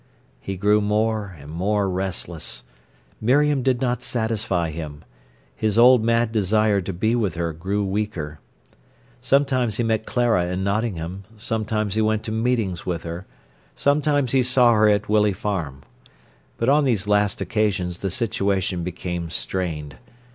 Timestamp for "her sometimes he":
13.03-14.41